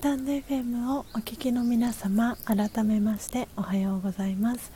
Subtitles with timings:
[0.00, 4.72] スタンド FM をお聞きの皆様改めましておはようございます、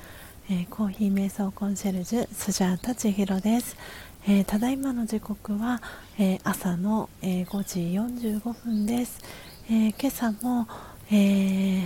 [0.51, 3.75] えー、コーヒー瞑想コンシェルジュスジャータ千尋です、
[4.29, 5.81] えー、ただいまの時刻は、
[6.19, 7.81] え朝の、え5時
[8.29, 9.23] 45分です、
[9.71, 10.69] え今朝も、
[11.11, 11.81] え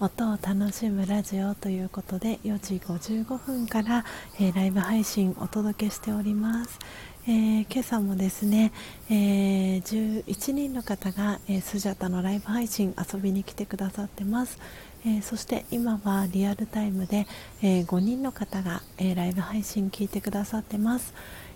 [0.00, 4.04] 音を楽しむラジオということで4時55分から、
[4.40, 6.80] えライブ配信お届けしております、
[7.24, 8.72] えー、今朝もですね、
[9.08, 14.58] えー、11人の方が、えー、スジャタのライブ配信遊びに来てくださってます、
[15.06, 17.28] えー、そして今はリアルタイムで、
[17.62, 21.14] え5人の方が、えライブ配信聞いてくださってます、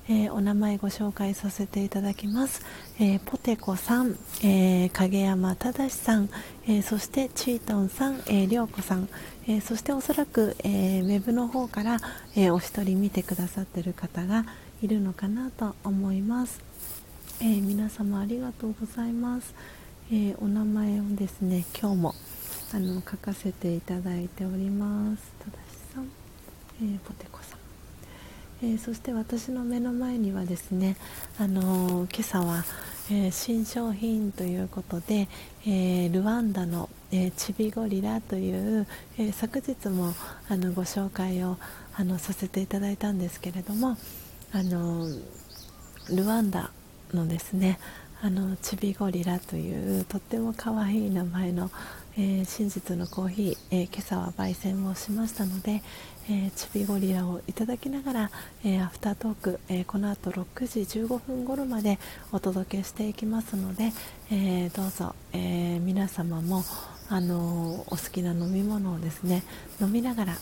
[0.08, 2.64] えお名前ご紹介させていただきます、
[3.00, 6.30] えポテコさん、え影山正さん、
[6.68, 9.08] えそしてチートンさん、えー、りょうこさん、
[9.48, 11.98] えそしておそらく、えウェブの方から、
[12.36, 14.44] えお一人見てくださってる方が、
[14.82, 16.60] いるのかなと思います、
[17.40, 19.54] えー、皆様ありがとうございます、
[20.10, 22.14] えー、お名前をですね今日も
[22.74, 25.32] あの書かせていただいております。
[25.38, 26.10] ただしさん、
[26.82, 27.58] えー、ポテコさん。
[28.62, 30.96] えー、そして私の目の前にはですね、
[31.38, 32.64] あのー、今朝は、
[33.10, 35.28] えー、新商品ということで、
[35.64, 40.12] えルワンダの、えチビゴリラという、え昨日も
[40.48, 41.56] あのご紹介を
[41.94, 43.96] あのさせていただいたんですけれども、
[44.56, 45.06] あの
[46.08, 46.70] ルワンダ
[47.12, 47.78] のですね
[48.22, 51.70] あのチビゴリラというとっても可愛い名前の、
[52.16, 55.82] えー、真実のコーヒー、えー、今朝は焙煎をしましたので、
[56.30, 58.30] えー、チビゴリラをいただきながら、
[58.64, 61.98] えアフタートーク、えこの後6時15分頃まで
[62.32, 63.92] お届けしていきますので、
[64.30, 66.64] えどうぞ、え皆様も
[67.10, 69.42] あのお好きな飲み物をですね
[69.82, 70.36] 飲みながら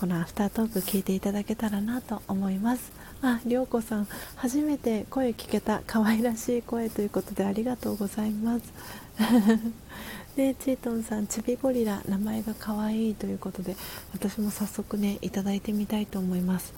[0.00, 3.05] このアフタートーク聞いていただけたらなと思います。
[3.22, 8.72] あ、りょうこさん初めて声聞けた可愛らしい声ということでありがとうございます。
[10.36, 13.74] でチートンさんちびゴリラ名前が可愛いということで
[14.12, 16.74] 私も早速ねいただいてみたいと思います。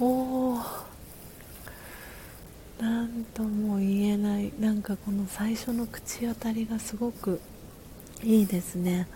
[0.00, 0.84] おー
[2.80, 7.40] 何とも言えないなんかこの最初の口当たりがすごく
[8.22, 9.08] いいですね。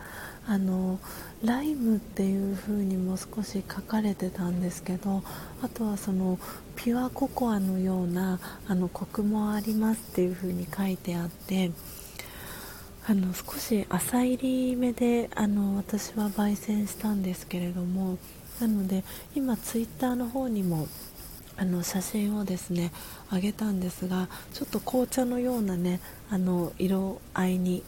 [0.46, 0.98] あの
[1.44, 5.22] ライムっていう風にも少し書かれてたんですけど
[5.62, 6.38] あとはその
[6.74, 11.70] ピュアココアのようなあのコクもありますっていう風に書いてあって
[13.06, 18.16] あの少し浅入り目であの私は焙煎したんですけれども
[18.58, 20.88] なので今ツイッターの方にも
[21.58, 22.92] あの写真をですね
[23.28, 27.82] あげたんですがちょっと紅茶のようなねあの色合いに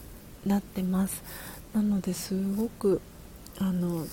[0.45, 1.23] なってます。
[1.73, 3.01] なのですごく
[3.59, 4.05] あの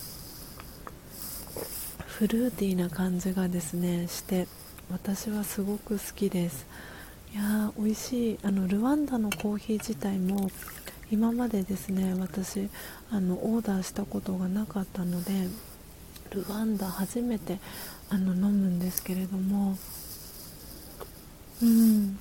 [2.07, 4.47] フルーティーな感じがですねして
[4.91, 6.66] 私はすごく好きです。
[7.33, 8.39] いやー美味しい。
[8.43, 10.51] あのルワンダのコーヒー自体も
[11.11, 12.68] 今までですね私
[13.11, 15.33] あのオーダーしたことがなかったので
[16.31, 17.59] ルワンダ初めて
[18.11, 19.76] あの飲むんですけれども
[21.62, 22.18] うん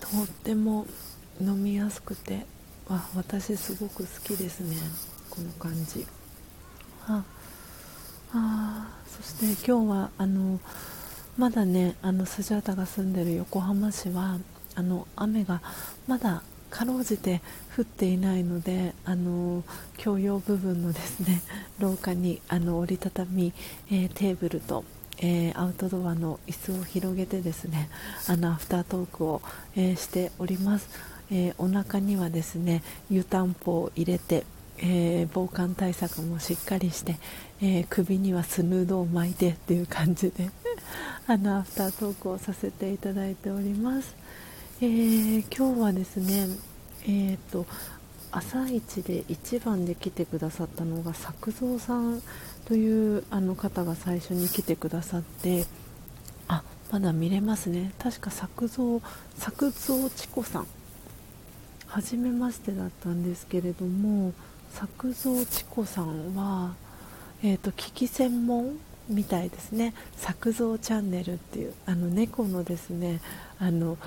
[0.00, 0.86] とっても
[1.40, 2.46] 飲みやすくて
[2.90, 4.76] あ私すごく好きですね。
[5.30, 6.04] この感じ。
[7.06, 7.22] あ
[8.32, 10.58] あそして今日はあの
[11.38, 14.38] まだねあのスジャータが住んでる横浜市は
[14.74, 15.62] あの雨が
[16.08, 17.42] まだかろうじて
[17.76, 19.62] 降っていないのであの
[20.02, 21.42] 共用部分のですね
[21.78, 23.52] 廊下にあの折りたたみ、
[23.90, 24.84] えー、テーブルと、
[25.18, 27.88] えー、アウトドアの椅子を広げてですね
[28.26, 29.42] あのアフタートークを、
[29.76, 30.88] えー、しております、
[31.30, 34.44] えお腹にはですね湯たんぽを入れて
[34.82, 37.16] えー、防寒対策もしっかりして、
[37.60, 40.50] えー、首にはスヌードを巻いてっていう感じで
[41.26, 44.14] あのアフタートークをさせていただいております。
[44.80, 46.48] えー、今日はですね、
[47.04, 47.66] えーと、
[48.32, 52.22] 朝一で1番で来てくださったのが作蔵さん
[52.64, 55.66] というあの方が最初に来てくださって
[56.48, 59.00] あまだ見れますね確か作蔵
[59.36, 60.66] 作蔵千子さん
[61.90, 64.32] 初めましてだったんですけれども
[64.72, 66.74] 作蔵千子さんは、
[67.42, 68.78] えーと、と聞き専門
[69.08, 69.92] みたいですね。
[70.16, 73.20] 作蔵チャンネルっていうあの猫のですね
[73.58, 73.98] あの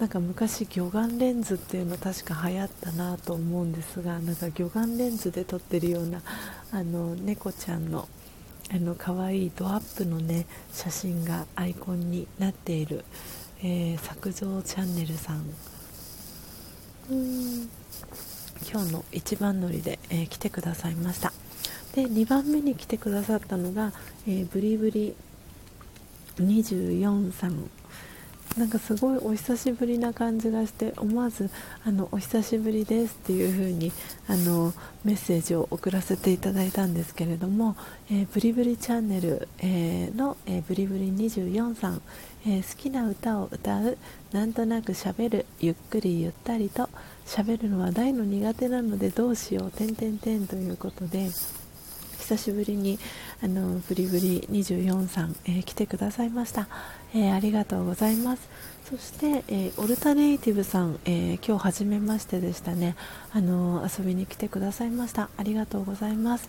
[0.00, 6.22] なんか昔魚眼レンズっていうの確か流行ったなと思うんですがなんか魚眼レンズで撮ってるような
[6.72, 8.08] あの猫ちゃんの
[8.70, 13.04] あの可愛いドアップのね写真がアイコンになっている、
[13.60, 15.44] えー、作造チャンネルさん
[17.10, 21.32] 今日の一番乗りで、えー、来てくださいました。
[21.94, 23.92] で2番目に来てくださったのが、
[24.26, 25.14] えー、ブリブリ
[26.36, 27.70] 24さん
[28.58, 31.48] なんかすごいお久しぶりな感じがして思わず
[31.84, 33.92] あのお久しぶりですっていう風に
[34.26, 37.76] あのメッセージを送らせていただいたんですけれども、
[38.10, 42.02] えー、ブリブリチャンネル、えー、の、えー、ブリブリ24さん、
[42.50, 43.98] え好きな歌を歌う
[44.32, 46.88] なんとなくしゃべるゆっくりゆったりと
[47.26, 51.28] しゃべるのは大の苦手なのでどうしようてんてんてんということで
[52.18, 52.98] 久しぶりに
[53.42, 56.68] あのブリブリ24さん、えー、来てくださいました、
[57.14, 58.48] えー、ありがとうございます。
[58.84, 62.96] そして、えー、オルタネイティブさん、え今日初めましてでしたね。
[63.32, 65.28] あの遊びに来てくださいました。
[65.36, 66.48] ありがとうございます、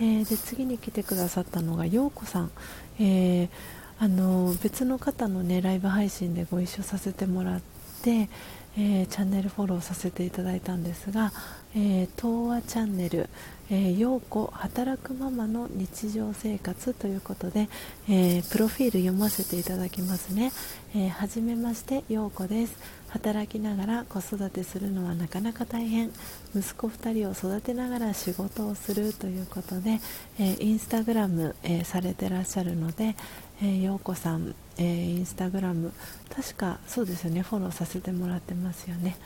[0.00, 2.50] えで次に来てくださったのがようこさん、
[2.98, 3.50] え
[3.98, 7.60] あの別の方のねライブ配信でご一緒させてもらっ
[8.02, 8.28] て、
[8.76, 11.32] えチャンネルフォローさせていただいたんですが、
[11.74, 13.28] え東和チャンネル、
[13.70, 17.68] えー、陽子働くママの日常生活ということで、
[18.08, 20.52] えー、プロフィール読ませていただきますね、
[20.94, 23.04] えー、はじめまして陽子です。
[23.08, 26.10] 働きながら子育てするのはなかなか大変。
[26.54, 30.00] 息子2人を育てながら仕事をするということで、
[30.38, 33.14] えインスタグラム、えされてらっしゃるので、
[33.62, 35.92] え陽子さん、えインスタグラム
[36.34, 39.16] 確かそうですよねフォローさせてもらってますよね。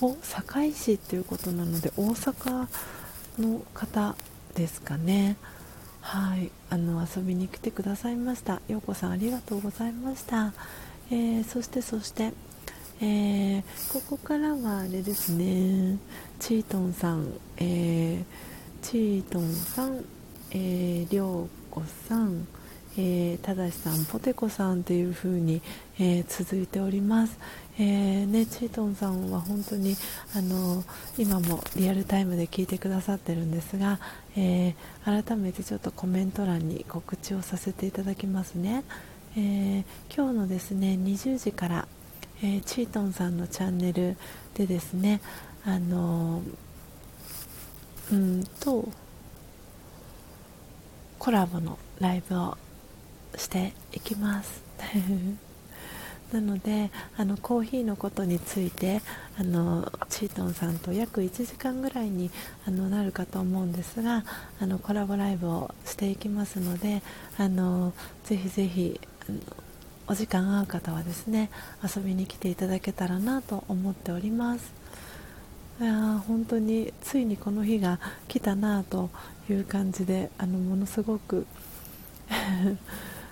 [0.00, 2.68] お堺市っていうことなので大阪
[3.38, 4.14] の方
[4.54, 5.36] ですかね。
[6.00, 8.60] はいあの遊びに来てくださいました。
[8.68, 10.52] ようこさんありがとうございました、
[11.10, 12.32] えー、そしてそして
[13.00, 13.62] え、
[13.92, 15.98] ここからはあれですね。
[16.40, 18.24] チートンさん、えー、
[18.82, 20.04] チートンさん、
[20.50, 22.48] えー、りょうこさん、
[23.00, 25.62] えー、ただしさん、ポテコさんという風に、
[26.00, 27.38] えー、続いております、
[27.78, 29.94] えー、ね、チートンさんは本当に
[30.34, 30.82] あの
[31.16, 34.00] 今もリアルタイムで聞いてくださってるんですが、
[34.36, 38.82] えー、改めてちょっとコメント欄に告知をさせていただきますね、
[39.36, 41.88] えー、今日のですね20時から、
[42.42, 44.16] えチートンさんのチャンネル
[44.54, 45.20] でですね
[45.64, 46.42] あの
[48.10, 48.88] うんと
[51.20, 52.56] コラボのライブを
[53.38, 54.62] していきます。
[56.32, 59.00] なのであのコーヒーのことについて
[59.38, 62.30] あのチートンさんと約1時間ぐらいに
[62.66, 64.24] あのなるかと思うんですが
[64.60, 67.02] あのコラボライブをしていきますので
[67.38, 69.38] あのぜひぜひあの
[70.08, 71.50] お時間合う方はですね
[71.82, 74.72] 遊びに来ていただけたらなと思っております。
[75.80, 79.10] いや本当についにこの日が来たなと
[79.48, 81.46] いう感じであのものすごく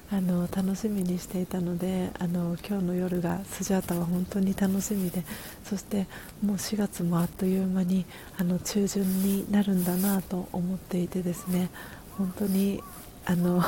[0.09, 5.25] あの楽しみにしていたのであの今日の夜がスジャータは本当に楽しみで
[5.65, 6.07] そして
[6.45, 8.07] もう4月もあっという間に
[8.39, 11.71] あの中旬になるんだなと思っていてですね
[12.17, 12.81] 本当に
[13.25, 13.61] あの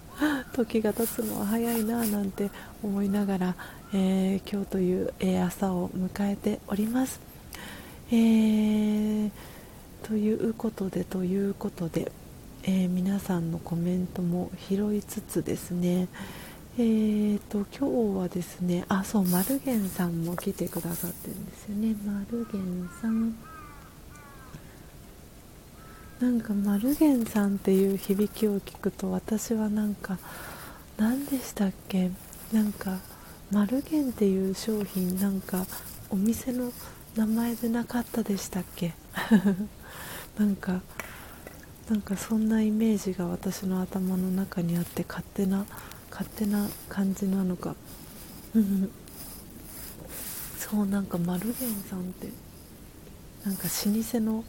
[0.52, 2.50] 時が経つのは早いななんて
[2.82, 3.54] 思いながら、
[3.94, 5.12] えー、今日という、
[5.44, 7.20] 朝を迎えております。
[8.10, 9.30] えー、
[10.02, 12.10] ということでということで。
[12.68, 16.08] えー、皆さんのコメントも拾いつつですね。
[16.78, 21.94] えーと今日はですねあそうマルゲンさんも来てくださってるんですよね。
[22.04, 23.34] マルゲンさん。
[26.20, 30.18] なんかマルゲンさんっていう響きを聞くと私はなんか
[30.98, 32.10] 何でしたっけ？
[32.52, 32.98] なんか
[33.50, 35.66] マルゲンっていう商品なんか
[36.10, 36.72] お店の
[37.14, 38.92] 名前でなかったでしたっけ？
[40.38, 40.80] なんか
[41.88, 45.64] なんかそんなイメージが私の頭の中にあって勝手な
[46.10, 47.74] 勝手な感じなのか。
[50.58, 52.28] そうなんかマルゲンさんって
[53.44, 53.68] なんか老
[54.02, 54.44] 舗の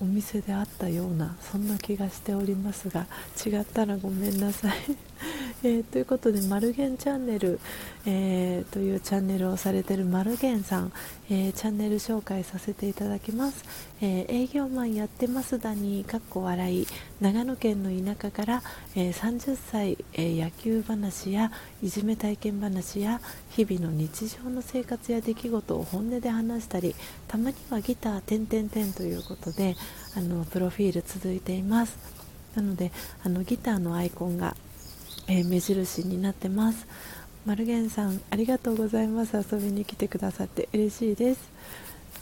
[0.00, 3.06] お店であったようなそんな気がしておりますが
[3.44, 4.74] 違ったらごめんなさい。
[5.62, 7.58] えー、ということで、マルゲンチャンネル、
[8.04, 10.92] えー、というチャンネルをされているマルゲンさん、
[11.30, 13.64] えー、チャンネル紹介させていただきます。
[14.02, 16.86] え営業マンやってますだに、かっこ笑い、
[17.20, 18.62] 長野県の田舎から、
[18.94, 21.50] え30歳、え野球話や
[21.82, 26.94] いじめ体験話や日々の日常の生活や出来事を本音で話したり、
[27.26, 29.76] たまにはギター、てんてんてんということで、
[30.14, 32.16] あのプロフィール続いています。
[32.56, 32.90] なので
[33.22, 34.56] あのギターのアイコンが
[35.28, 36.86] えー、目印になってます。
[37.44, 39.36] マルゲンさんありがとうございます。
[39.36, 41.40] 遊びに来てくださって嬉しいです、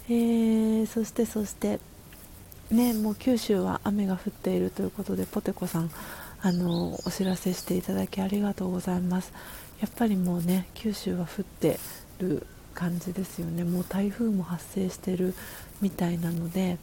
[0.09, 1.81] えー、そしてそして
[2.71, 5.91] ねもう九州は雨が降っているということでポテコさん
[6.43, 9.33] あのお知らせしていただきありがとうございます。
[9.81, 11.79] やっぱりもうね九州は降って
[12.19, 13.65] る感じですよね。
[13.65, 15.35] もう台風も発生してる
[15.81, 16.79] みたいなので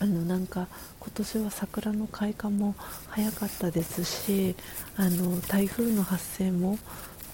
[0.00, 0.68] あのなんか
[1.04, 2.74] 今年は桜の開花も
[3.08, 4.56] 早かったですし
[4.96, 6.78] あの台風の発生も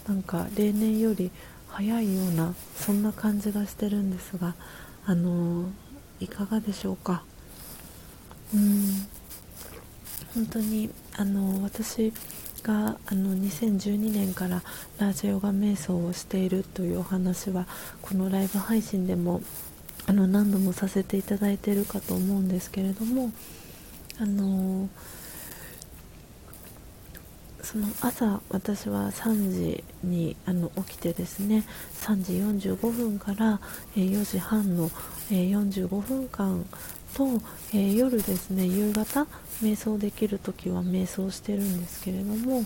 [0.08, 1.30] なんか例年より
[1.68, 4.54] 早いようなそんな感じがしてるんですが
[5.06, 5.70] あの
[6.18, 7.22] いかがでしょうか？
[8.52, 9.06] うん。
[10.34, 12.12] 本当にあの私
[12.62, 14.62] があの2012年から
[14.98, 17.66] ラジオガ瞑想をしているというお話は
[18.02, 19.40] このライブ配信でも
[20.06, 23.32] あの何度もさせていただいているかと思うんですけれども
[24.20, 24.88] あの
[27.62, 31.64] その朝私は3時にあの起きてですね
[32.02, 32.32] 3時
[32.68, 33.60] 45分から、
[33.96, 34.90] え4時半の、
[35.30, 36.66] え45分間
[37.14, 37.40] と、
[37.72, 39.26] え夜ですね夕方
[39.62, 42.64] 瞑想できる時は瞑想してるんですけれども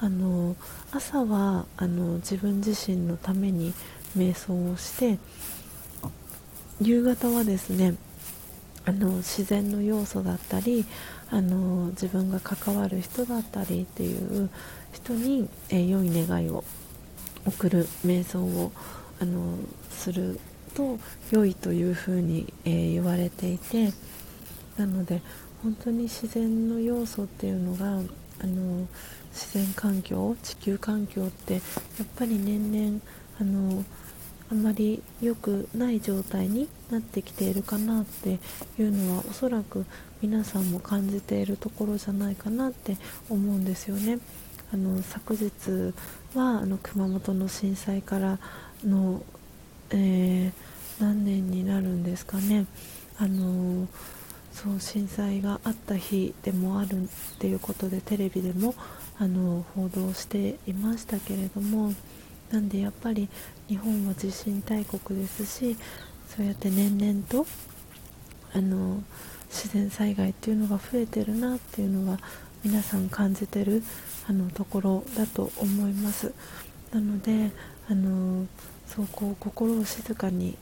[0.00, 0.56] あの
[0.92, 3.74] 朝はあの自分自身のために
[4.16, 5.18] 瞑想をして
[6.80, 7.94] 夕方はですね
[8.86, 10.84] あの自然の要素だったり
[11.30, 14.50] あの自分が関わる人だったりっていう
[14.92, 16.64] 人に、え、良い願いを
[17.46, 18.72] 送る瞑想を
[19.20, 19.56] あの
[19.90, 20.38] する
[20.74, 20.98] と
[21.30, 23.92] 良いというふうに、えー、言われていて
[24.76, 25.22] なので
[25.62, 28.00] 本当に自然の要素っていうのが
[28.40, 28.86] あの
[29.32, 31.62] 自然環境地球環境ってやっ
[32.16, 33.00] ぱり年々
[33.40, 33.84] あの
[34.50, 38.38] あまり良くない状態になってきているかなって
[38.78, 39.84] いうのはおそらく
[40.22, 42.96] 皆さんも感じているところじゃないかなって
[43.28, 44.18] 思うんですよね。
[44.72, 45.94] あの昨日
[46.34, 48.38] はあの熊本の震災から
[48.84, 49.22] の、
[49.90, 52.66] えー、何年になるんですかね。
[53.18, 53.86] あの
[54.52, 57.06] そう震災があった日でもあるっ
[57.38, 58.74] ていうことでテレビでも
[59.18, 61.92] あの報道していましたけれども
[62.50, 63.28] なんでやっぱり
[63.68, 65.76] 日本は地震大国ですし
[66.36, 67.46] そうやって年々と
[68.52, 69.02] あの
[69.48, 72.18] 自然災害っていうのが増えてるなっていうのは
[72.64, 73.84] 皆さん感じてる
[74.28, 76.32] あのところだと思います。
[76.92, 77.52] なので
[77.88, 78.46] あの
[78.88, 80.56] そうこう心を静かに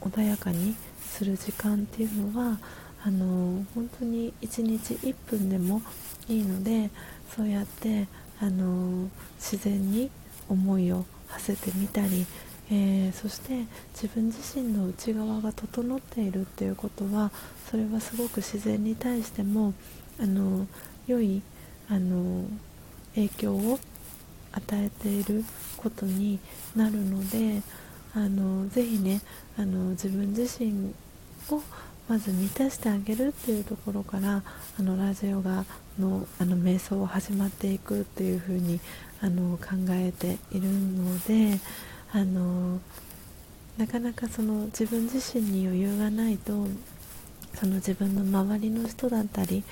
[0.00, 2.58] 穏やかにする時間っていうのは
[3.04, 5.82] あの本当に1日1分でも
[6.28, 6.90] いいので
[7.34, 8.06] そうやって
[8.40, 10.10] あの自然に
[10.48, 12.24] 思いを馳せてみたり、
[12.70, 13.64] えー、そして
[13.94, 17.30] 自分自身の内側が整っているっていうことは
[17.70, 19.72] それはすごく自然に対しても
[20.20, 20.66] あの
[21.06, 21.42] 良い
[21.88, 22.44] あの
[23.14, 23.78] 影響を
[24.52, 25.44] 与えている
[25.76, 26.38] ことに
[26.76, 27.62] なるので
[28.14, 29.20] あのぜひね
[29.56, 30.92] あの自分自身
[31.50, 31.62] を
[32.08, 34.42] まず満たしてあげるっていうところから
[34.78, 35.64] あのラジオが
[35.98, 38.80] のあの瞑想を始まっていくっていう風に
[39.20, 41.60] あに考えているので
[42.12, 42.80] あの
[43.76, 46.66] なかなかその自分自身に余裕がないと
[47.54, 49.62] その自分の周りの人だったり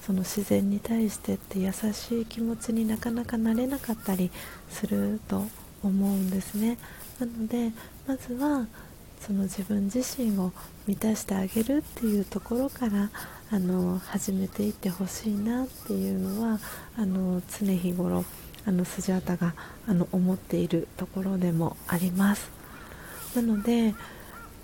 [0.00, 4.30] その自然に対してって優しい気持ちになかなかなれなかったり
[4.70, 5.46] すると
[5.82, 6.78] 思うんですね。
[7.18, 7.72] なので
[8.06, 8.66] まずは
[9.20, 10.52] その自分自身を
[10.86, 13.10] 満たしてあげるっていうところから
[13.50, 16.60] あの始めていってほしいなっていうのは
[16.96, 18.24] あの常日頃
[18.66, 19.54] あのスジャータが
[19.86, 22.50] あの思っているところでもあります。
[23.34, 23.94] なので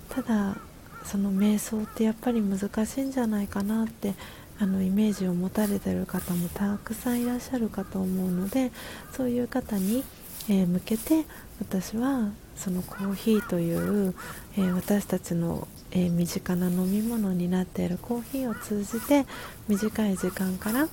[0.08, 0.56] ただ
[1.04, 4.14] その瞑想ってやっぱり難しいんじゃないかなって
[4.58, 8.72] あのイメージを持たれてる方もたくさんいらっしゃるかと思うので
[9.12, 10.04] そういう方に、
[10.48, 11.24] えー、向けて
[11.60, 14.14] 私はそのコーヒーという、
[14.56, 19.26] えー、私たちの、えー、身近な飲み物になっているコーヒーを通じて
[19.68, 20.88] 短い時間から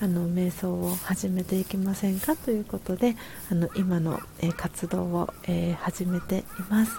[0.00, 3.16] あの瞑想を始めていきませんかということで
[3.50, 6.92] あの今の、えー、活動を、えー、始めています。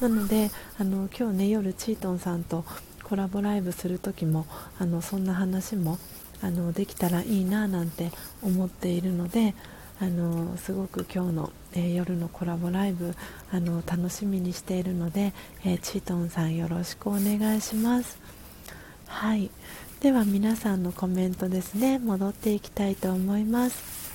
[0.00, 2.64] なのであの今日ね夜チートンさんと
[3.02, 4.46] コラボライブする時も
[4.78, 5.98] あのそんな話も
[6.42, 8.10] あのできたらいいななんて
[8.42, 9.54] 思っているので
[10.00, 13.14] あのすごく今日の、えー、夜のコラボライブ
[13.52, 15.32] あの楽しみにしているので、
[15.64, 18.18] えー、チートンさんよろしくお願いします。
[19.06, 19.50] はい。
[20.00, 21.98] では皆さんのコメントですね。
[21.98, 24.14] 戻っていきたいと思います。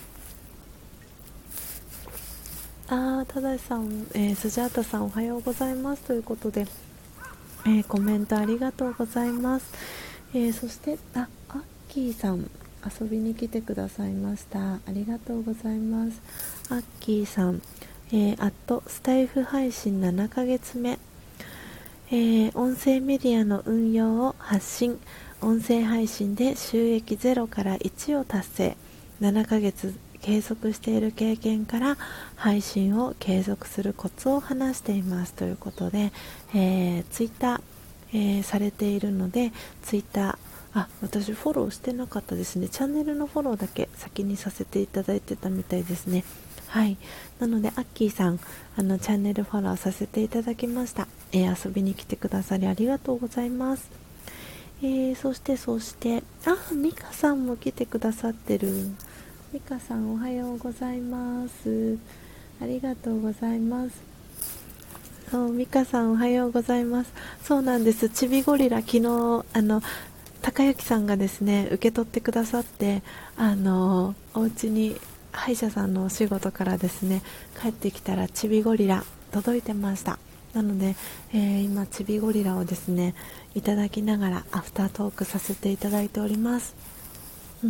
[2.88, 6.03] あーただしさん、えー、スジャータさんおはようございます。
[6.03, 6.67] ということで、
[7.65, 9.73] えー、コメントありがとうございます、
[10.34, 12.49] えー、そしてあアッキーさん
[12.99, 14.75] 遊びに来てくださいました。
[14.75, 16.21] ありがとうございます。
[16.69, 17.61] アッキーさん、
[18.11, 20.97] えー、あとスタイフ配信7ヶ月目、
[22.11, 24.99] えー、音声メディアの運用を発信。
[25.42, 28.78] 音声配信で収益0から1を達成。
[29.22, 31.98] 7ヶ月継続している経験から
[32.36, 36.12] 配信を継続するコツを話していますということで、
[36.54, 37.62] えー、Twitter
[38.14, 39.52] えー、されているので
[39.84, 40.38] Twitter
[40.74, 42.70] あ私フォローしてなかったですね。
[42.70, 46.24] チャンネルのフォローだけ先にさせていただいてたみたいですね。
[46.68, 46.98] はい。
[47.40, 48.40] なのでアッキーさん
[48.78, 53.99] あのチャンネルフォローさせていただきました、えー、遊びに来てくださりありがとうございます。
[54.82, 58.69] えー、そしてそしてあミカさんも来てくださってる。
[59.51, 61.97] ミカさんおはようございます。
[62.61, 64.01] ありがとうございます。
[65.32, 67.11] そうミカさんおはようございます。
[67.43, 68.09] そうなんです。
[68.09, 68.99] ちびゴリラ昨日
[69.53, 69.82] あの
[70.41, 73.03] 高之さんがですね受け取ってくださって
[73.36, 74.95] あのお家に
[75.34, 77.21] 歯医者さんのお仕事からですね
[77.61, 80.19] 帰ってきたらちびゴリラ届いてました。
[80.60, 80.97] なので、
[81.34, 83.16] えー、今ちびゴリラをですね
[83.55, 86.76] いただきながらアフタートークさせていただいております。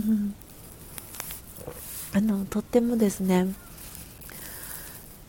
[2.12, 3.54] あのとってもですね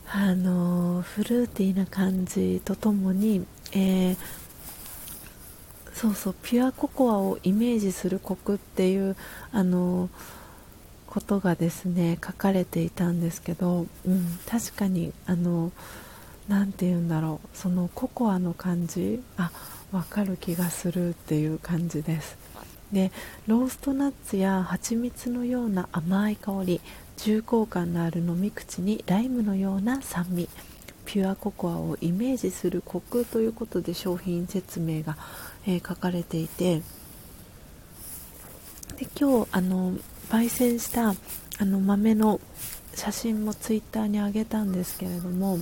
[0.07, 4.17] あのフルーティーな感じとともに、えー、
[5.93, 9.15] そうそうピュアココアをイメージするコクっていう
[9.51, 10.09] あの
[11.05, 15.71] ことがですね書かれていたんですけど、うん、確かにあの
[16.47, 17.57] 何て言うんだろう。
[17.57, 19.21] そのココアの感じ。
[19.37, 19.51] あ
[19.91, 22.37] 分かる気がするっていう感じです。
[22.91, 23.11] で
[23.47, 26.81] ローストナッツや蜂蜜のような甘い香り。
[27.17, 30.49] 重厚感のある飲み口にライムのような酸味。
[31.05, 35.17] ピュアココアをイメージするコクということで商品説明が
[35.67, 36.81] えー、書かれていて。
[38.97, 39.93] で今日あの
[40.29, 41.15] 焙煎した
[41.57, 42.39] あの豆の
[42.93, 45.57] 写真もツイッターに上げたんですけれども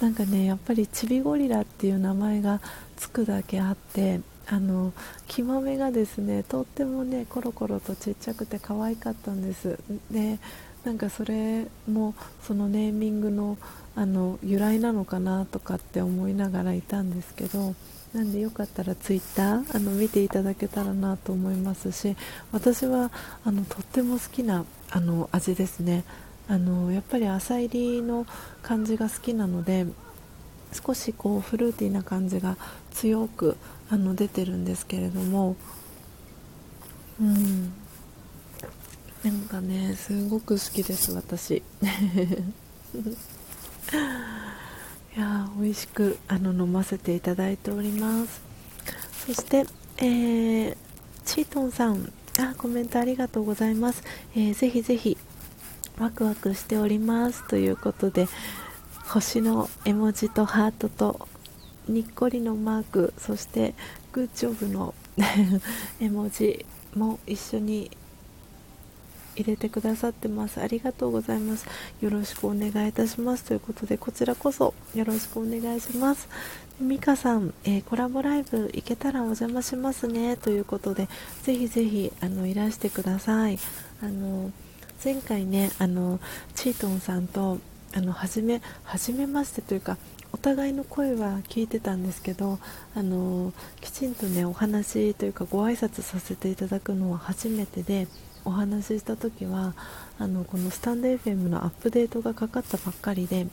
[0.00, 2.60] なんかねやっぱりチビゴリラっていう名前が
[2.96, 4.92] つくだけあってあの
[5.26, 9.78] 木豆がですねとってもねコロコロとちっちゃくて可愛かったんです。
[10.10, 10.38] で
[10.84, 13.56] なんかそれもそのネーミングの
[13.96, 17.74] あの由来なのかなとかって思いながらいたんですけど
[18.12, 22.16] なんでよかったらツイッターあの見ていただけたらなと思いますし
[22.52, 23.10] 私は
[23.44, 26.04] あのとっても好きなあの味ですね。
[26.48, 28.26] あのやっぱり朝入りの
[28.62, 29.86] 感じが好きなので
[30.72, 32.56] 少しこうフルーティーな感じが
[32.90, 33.56] 強く
[33.90, 35.56] あの出てるんですけれども
[37.20, 37.72] うん。
[39.24, 41.62] なんかねすごく好きです私。
[45.16, 48.42] いや美味しくあの飲ませていただいております。
[49.26, 49.64] そして、
[49.98, 50.76] えー、
[51.24, 52.12] チートンさん。
[52.36, 54.02] あコメントありがとうございます、
[54.34, 55.16] えー、ぜひぜひ
[55.98, 58.28] ワクワクしておりますということで
[59.06, 61.28] 星の絵文字とハートと
[61.88, 63.74] にっこりのマークそして
[64.12, 64.94] グッジョブの
[66.00, 66.64] 絵文字
[66.94, 67.90] も一緒に
[69.36, 70.60] 入れてくださってます。
[70.60, 71.66] ありがとうございます。
[72.00, 76.28] よろしくお願いいたしますということでこちらこそよろしくお願いします。
[76.80, 81.08] ミカさん、えー、コラボライブ行けたらお邪魔しますねということで
[81.44, 83.58] ぜひぜひあのいらしてください。
[84.02, 84.52] あの
[85.04, 86.18] 前回ねあの
[86.54, 87.58] チートンさんと
[87.94, 89.98] あの初め初めましてというか
[90.32, 92.58] お互いの声は聞いてたんですけど
[92.94, 98.08] あのきちんとねお話というかご挨拶させていただくのは初めてで
[98.46, 99.74] お話しした時は
[100.18, 103.46] あのこのスタンド FM のアップデートがかかったばっかりで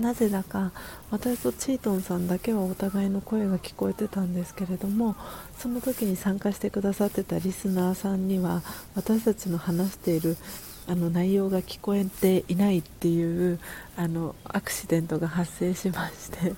[0.00, 0.72] なぜだか
[1.10, 5.14] 私とチートンさんだけはお互いの声が聞こえてたんですけれども
[5.58, 8.62] その時に参加してくださってたリスナーさんには
[8.94, 10.36] 私たちの話している
[10.88, 13.60] あの内容が聞こえていないっていう
[13.96, 16.54] あのアクシデントが発生しまして。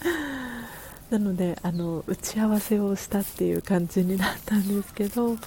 [1.10, 5.38] なのであの打ち合わせをしたっていう感じになったんですけど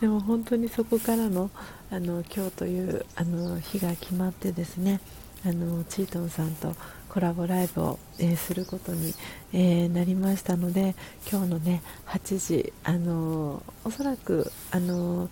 [0.00, 1.50] でも本当にそこからの
[1.90, 5.00] あの今日というあの日が決まってですね
[5.46, 6.74] あのチートンさんと
[7.08, 9.14] コラボライブを、えー、することに、
[9.52, 10.94] えー、なりましたので
[11.30, 15.28] 今日のね8時あのおそらくあの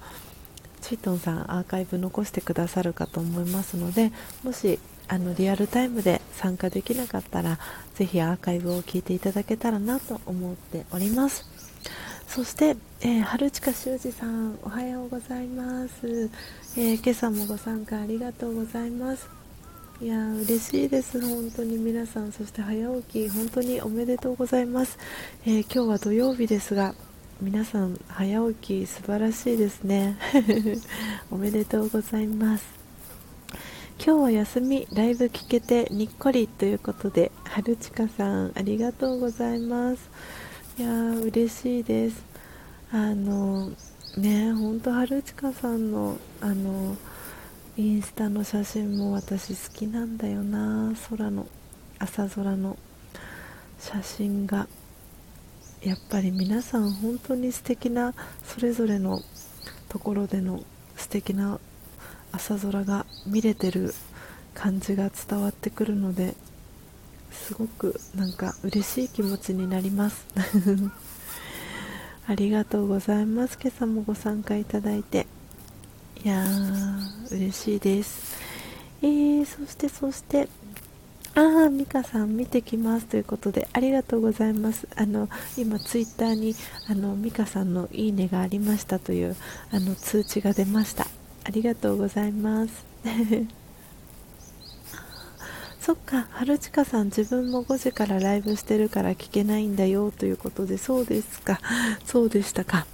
[0.80, 4.12] チートンさんアーカイブ残してくださるかと思いますので
[4.44, 4.78] もし
[5.08, 7.58] あのリアルタイムで参加できなかったら
[7.94, 11.44] ぜひアーカイブを聞いていただけたらなと思っております。
[12.26, 16.28] そして、えー、春近修二さんおはようございます、
[16.76, 19.35] えー、今朝もご参加ありがとうございます。
[19.98, 22.30] いや嬉しいです本当に皆さん。
[22.30, 24.98] そして早起き本当におめでとうございます、
[25.46, 26.94] えー、今日は土曜日ですが
[27.40, 30.18] 皆さん早起き素晴らしいですね。
[31.32, 32.64] おめでとうございます。
[33.98, 40.10] 今日は休みライブ聞けてにっこりということで春近さんありがとうございます。
[40.78, 42.22] いやー嬉しいです。
[42.92, 43.70] あの
[44.18, 46.96] ね本当春近さんのあの
[47.78, 50.94] インスタの写真も私好きなんだよな。
[51.10, 51.46] 空の
[51.98, 52.78] 朝空の。
[53.78, 54.66] 写真が
[55.82, 59.20] やっぱり皆さん本当に素敵なそれぞれの
[59.90, 60.64] ところでの
[60.96, 61.60] 素敵な
[62.32, 63.92] 朝空が見れてる
[64.54, 66.34] 感じが伝わってくるので
[67.30, 70.26] すごくなんか嬉しい気持ちになります。
[72.26, 73.58] ありがとうございます。
[73.60, 75.26] 今朝もご参加いただいて。
[76.28, 78.36] やー嬉しいです
[79.02, 80.48] えー、そしてそして
[81.36, 84.88] ああ、美香さん見てきますということでありがとうございます。
[84.96, 85.28] あの
[85.58, 86.54] 今ツイッターに
[86.88, 89.36] あの美香さんのいいねがありましたという
[89.70, 91.06] あの通知が出ました。
[91.44, 92.86] ありがとうございます。
[95.78, 101.60] そっか、春近さん自分も5時からライブしてるから聞けないんだよということでそうですか、
[102.06, 102.86] そうでしたか。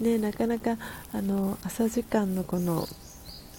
[0.00, 0.76] ねなかなか
[1.12, 2.86] あの朝時間のこの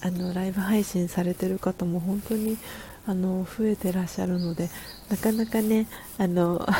[0.01, 2.57] あのライブ配信されてる方も本当に
[3.05, 4.69] あの増えてらっしゃるので
[5.09, 5.87] なかなかね
[6.17, 6.65] あの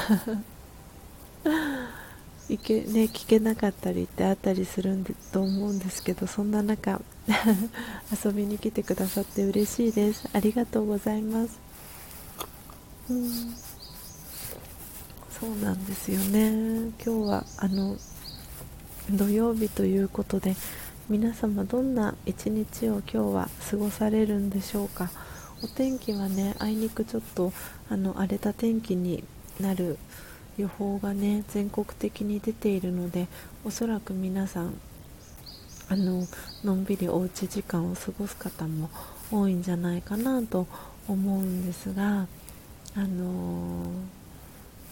[2.49, 7.01] いけね聞けなかったりってあったりするんでと思うんですけどそんな中
[8.25, 10.27] 遊びに来てくださって嬉しいです。
[10.33, 11.59] ありがとうございます。
[13.09, 13.29] うん。
[15.39, 16.91] そうなんですよね。
[17.03, 17.95] 今日はあの
[19.13, 20.55] 土曜日ということで
[21.09, 25.11] 皆様どんな一日を今日は過ごされるんでしょうか？
[25.61, 27.51] お天気はねあいにくちょっと
[27.89, 29.25] あの荒れた天気に
[29.59, 29.97] なる
[30.57, 33.27] 予報がね全国的に出ているので
[33.65, 34.73] おそらく皆さん
[35.89, 36.25] あの
[36.63, 38.89] のんびりおうち時間を過ごす方も
[39.29, 40.67] 多いんじゃないかなと
[41.09, 42.27] 思うんですが
[42.95, 43.87] あのー、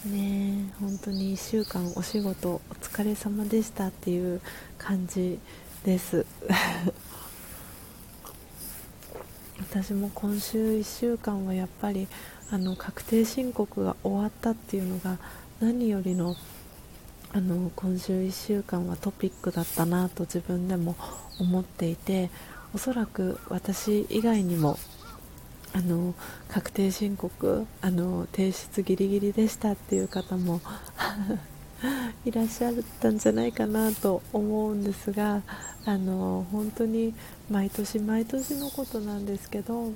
[0.05, 4.41] ね本当に1週間お仕事お疲れ様でしたっていう
[4.77, 5.39] 感じ
[5.83, 6.25] です。
[9.59, 12.07] 私も今週1週間はやっぱり
[12.49, 15.17] あの確定申告が終わったっていうのが
[15.59, 16.35] 何よりの
[17.31, 20.95] あの今週1週間はトピックだったなと自分でも
[21.39, 22.31] 思っていて
[22.73, 24.79] おそらく私以外にも
[25.73, 26.15] あの
[26.47, 30.61] 確定申告あの提出ギリギリでしたっていう方も
[32.25, 35.41] いらっしゃったんじゃないかなと思うんですが
[35.85, 37.13] あの本当に
[37.49, 39.91] 毎年毎年のことなんですけど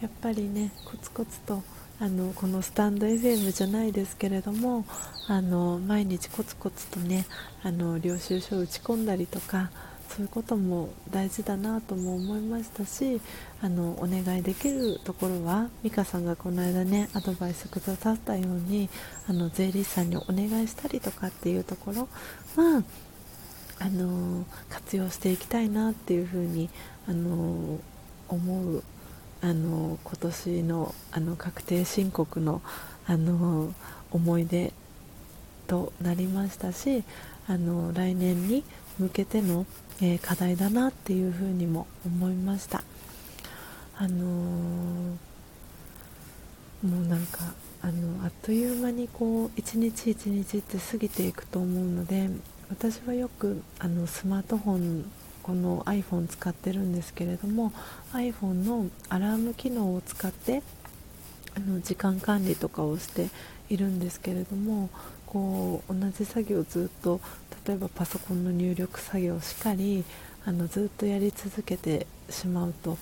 [0.00, 1.62] やっぱりねコツコツと
[2.00, 4.86] あのこのスタンド FM じゃないですけれども
[5.26, 7.26] あの毎日コツコツとね
[7.62, 9.70] あの領収書を打ち込んだりとか
[10.10, 13.20] そういうことも大事だなとも思いましたし
[13.62, 18.88] あのお願いできるところは美香さんがこの間ねアドバイスくださったように
[19.28, 22.08] あの税理士さんにお願いしたりとかっていうところ
[22.56, 22.82] は
[23.78, 26.68] あの活用していきたいなっていうふうに
[27.08, 27.78] あの
[28.28, 28.82] 思う
[29.42, 32.62] あの今年のあの確定申告の
[33.06, 33.72] あの
[34.10, 34.72] 思い出
[35.68, 37.04] となりましたし
[37.46, 38.64] あの来年に
[38.98, 39.66] 向けての、
[40.02, 42.82] えー、課題だなっていうふうにも思いました。
[43.96, 47.52] あのー、もうなんか
[47.82, 52.30] あのあっという間にこう一日一日って過ぎていくと思うので
[52.70, 55.10] 私はよくあのスマートフォン
[55.42, 57.72] この iPhone 使ってるんですけれども
[58.12, 60.62] iPhone のアラーム機能を使って
[61.56, 63.28] あの時間管理とかをして
[63.68, 64.88] いるんですけれども
[65.30, 67.20] こう同じ作業をずっと
[67.66, 70.04] 例えばパソコンの入力作業をしっかり
[70.44, 72.96] あのずっとやり続けてしまうとや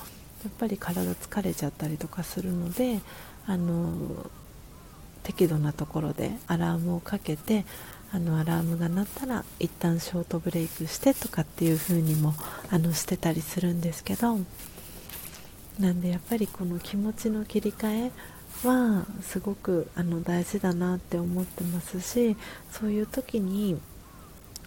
[0.51, 3.01] っぱり体疲れちゃったりとかするので
[3.47, 4.27] あの
[5.23, 7.65] 適度なところでアラームをかけて
[8.13, 12.35] あのアラームが鳴ったら一旦ショートブレイクしてとかっていう風にも
[12.71, 14.39] あのしてたりするんですけど
[15.79, 18.13] なんでやっぱりこの気持ちの切り替え
[18.65, 22.37] はすごくあの大事だなって思ってますし
[22.71, 23.81] そういう時に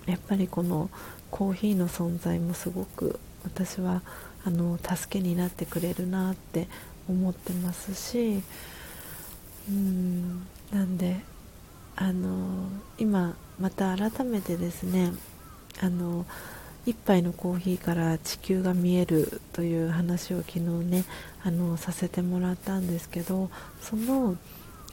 [0.06, 0.90] やっぱりこの
[1.30, 4.02] コーヒーの存在もすごく私は
[4.46, 6.68] あの助けになってくれるなって
[7.08, 8.42] 思ってますし
[9.70, 11.22] うんなんで
[11.96, 15.12] あの今また改めてですね
[15.82, 16.26] あの
[16.88, 21.04] 1杯のコーヒーから地球が見えるという話を昨日ね
[21.44, 23.50] あのさせてもらったんですけど
[23.82, 24.38] その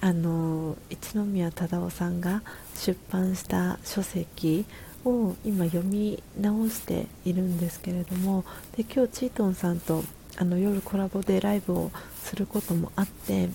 [0.01, 2.43] あの一宮忠夫さんが
[2.77, 4.65] 出版した書籍
[5.05, 8.45] を今読み直しているんですけれども
[8.77, 10.05] で今日チートンさんと
[10.37, 11.91] あの夜コラボでライブを
[12.23, 13.49] することもあって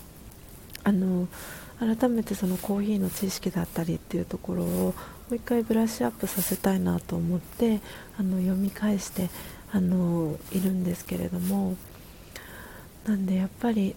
[0.82, 1.28] あの
[1.78, 4.94] 改めてそのコーヒーの知識だったりっていうところを
[5.30, 7.80] う一回ブラッシュアップさせたいなと思って
[8.18, 9.30] あの読み返して
[9.72, 11.76] あのいるんですけれども
[13.06, 13.94] なんでやっぱり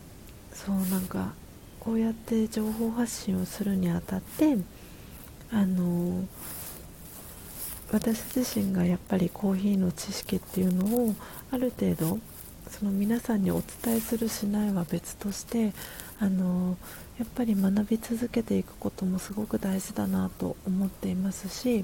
[0.54, 1.34] そうなんか
[1.80, 4.58] こうやって情報発信をするにあたって
[5.52, 6.26] あの
[7.92, 11.16] 私自身がやっぱりコーヒーの知識っていうのを
[11.52, 12.20] ある程度
[12.70, 15.74] その皆さんにお伝えするしないは別として
[16.20, 16.78] あの
[17.20, 21.84] やっぱり学び続けていくこともすごく大事だなと思っていますし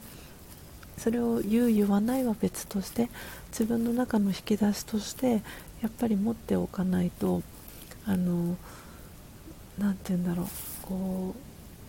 [0.97, 3.09] それを言う言わないは別として
[3.49, 5.41] 自分の中の引き出しとして
[5.81, 7.41] やっぱり持っておかないと
[8.05, 8.55] あの
[9.77, 10.47] 何て言うんだろう
[10.83, 11.39] こう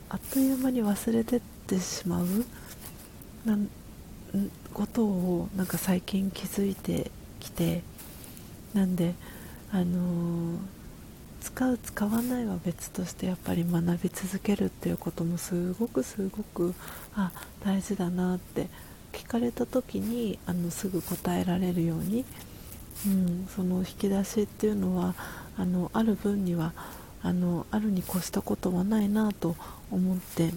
[0.08, 2.26] あっという間に忘れてってしまう
[3.44, 3.68] なん
[4.72, 7.10] ことをなんか最近気づいて
[7.40, 7.82] きて
[8.72, 9.14] なんで
[9.70, 10.58] あのー、
[11.44, 16.74] 使う使わないは別としてやっぱり学び続けるっていうこともすごくすごく
[17.14, 18.68] あ大事だなって
[19.12, 22.24] 聞かれた時にあのすぐ答えられるように、
[23.06, 25.14] うん、その引き出しっていうのは
[25.58, 26.72] あのある分には
[27.22, 29.54] あのあるに越したことはないなと
[29.90, 30.50] 思って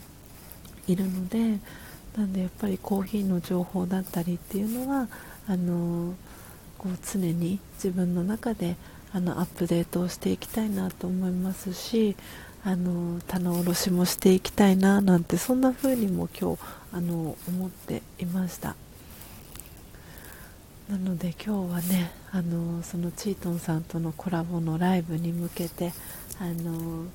[0.87, 1.59] いるので
[2.17, 5.09] なんでやっぱりコーヒーの情報だったりっていうのは
[5.49, 6.13] あの
[6.77, 8.77] こう常に自分の中で
[9.17, 12.15] あのアップデートをしていきたいなと思いますし
[12.63, 16.61] あの棚卸しもしていきたいななんてそんな風にも今日
[16.91, 18.75] あの思っていました。
[20.87, 25.93] なので今日はねあのそのチートンさんとのコラボのライブに向けて
[26.39, 27.05] あの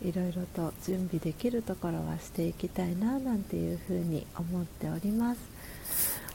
[0.00, 5.40] いろいろと準備できるところはしていきたいななんていうふうに思っております。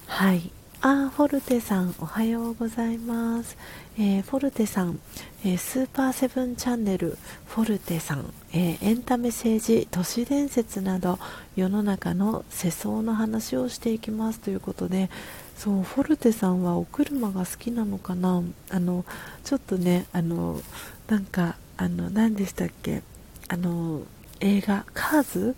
[0.05, 0.51] はい。
[0.85, 3.55] あフォルテさんおはようございます、
[3.97, 4.99] えー、フォルテさん、
[5.45, 11.19] えー、スーパーセブンチャンネルフォルテさん、えー、エンタメ政治都市伝説など
[11.55, 14.41] 世の中の世相の話をしていきます。
[14.41, 15.09] ということで
[15.57, 18.43] そうフォルテさんはお車が好きなのかな？
[18.69, 19.05] あの
[19.45, 20.59] ちょっとねあの
[21.07, 23.03] なんかあの何でしたっけ？
[23.47, 24.01] あの
[24.41, 25.55] 映画「カーズ」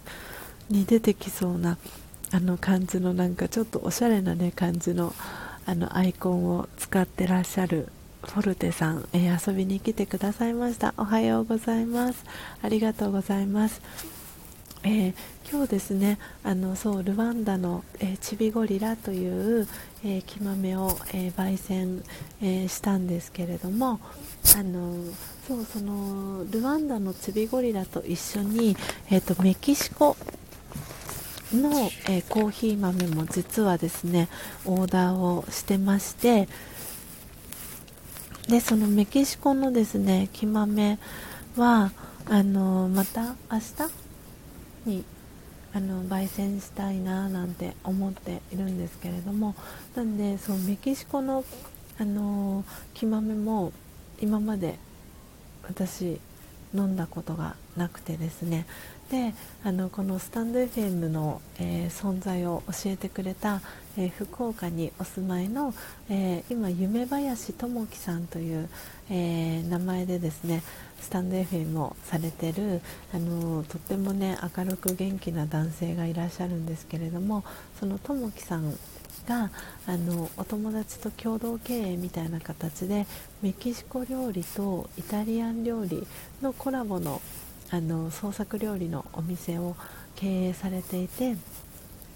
[0.69, 1.79] に出てきそうな
[2.35, 5.13] あの感じのなんかちょっとおしゃれなね感じの
[5.65, 7.87] あのアイコンを使ってらっしゃる
[8.23, 10.93] フォルテさん、えー、遊びに来てくださいました。
[10.97, 12.25] おはようございます。
[12.61, 13.81] ありがとうございます。
[14.83, 15.13] えー、
[15.49, 19.67] 今日ですねあのそうルワンダの、えー、チビゴリラという、
[20.03, 22.03] えー、木豆を、え焙煎、
[22.41, 23.99] えしたんですけれども
[24.55, 24.93] あの
[25.47, 28.75] そうそのルワンダのチビゴリラと一緒に、
[29.09, 30.17] えーと、メキシコ
[31.53, 34.29] の、えコーヒー豆も実はですね
[34.65, 36.47] オーダーをしてまして
[38.47, 40.97] でそのメキシコのですね木豆
[41.55, 41.91] は
[42.27, 43.59] あのまた明
[44.85, 45.03] 日に
[45.73, 49.55] あの焙煎したいななんて思っているんですけれども
[49.95, 51.43] なんでそうメキシコの
[51.97, 53.71] あの木豆も
[54.19, 54.77] 今まで
[55.63, 56.19] 私
[56.73, 58.65] 飲んだことがなくてですね
[59.09, 59.33] で
[59.63, 63.61] あのこのスタンド FM の、えー、存在を教えてくれた、
[63.97, 65.75] えー、福岡にお住まいの、
[66.09, 68.67] えー、今夢林智樹さんという、
[69.11, 70.63] え名前でですね
[70.99, 72.81] スタンド FM をされてる
[73.13, 77.43] あのとってもね明るく元気な男性がいらっしゃるんですけれども
[77.79, 78.75] その智樹さん
[79.27, 79.51] が
[79.87, 83.05] あのお友達と共同経営みたいな形で
[83.41, 86.05] メキシコ料理とイタリアン料理
[86.41, 87.21] のコラボの
[87.71, 89.75] あの創作料理のお店を
[90.15, 91.35] 経営されていて